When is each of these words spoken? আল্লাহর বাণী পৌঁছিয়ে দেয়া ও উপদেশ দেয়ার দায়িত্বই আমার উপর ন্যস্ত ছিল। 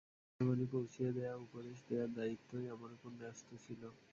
আল্লাহর 0.29 0.49
বাণী 0.49 0.65
পৌঁছিয়ে 0.73 1.11
দেয়া 1.17 1.33
ও 1.35 1.43
উপদেশ 1.45 1.77
দেয়ার 1.87 2.09
দায়িত্বই 2.17 2.65
আমার 2.75 2.91
উপর 2.95 3.09
ন্যস্ত 3.13 3.49
ছিল। 3.65 3.81